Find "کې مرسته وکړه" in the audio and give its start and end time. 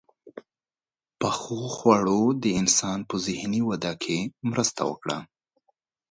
4.03-5.19